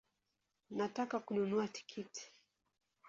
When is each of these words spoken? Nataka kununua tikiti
Nataka 0.75 1.19
kununua 1.25 1.67
tikiti 1.67 2.23